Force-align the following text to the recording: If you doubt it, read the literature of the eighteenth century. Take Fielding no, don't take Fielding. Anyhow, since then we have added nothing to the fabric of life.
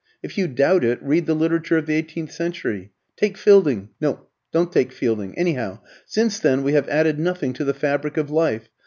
If 0.23 0.35
you 0.35 0.47
doubt 0.47 0.83
it, 0.83 0.97
read 1.03 1.27
the 1.27 1.35
literature 1.35 1.77
of 1.77 1.85
the 1.85 1.93
eighteenth 1.93 2.31
century. 2.31 2.91
Take 3.15 3.37
Fielding 3.37 3.89
no, 4.01 4.25
don't 4.51 4.71
take 4.71 4.91
Fielding. 4.91 5.37
Anyhow, 5.37 5.77
since 6.07 6.39
then 6.39 6.63
we 6.63 6.73
have 6.73 6.89
added 6.89 7.19
nothing 7.19 7.53
to 7.53 7.63
the 7.63 7.75
fabric 7.75 8.17
of 8.17 8.31
life. 8.31 8.67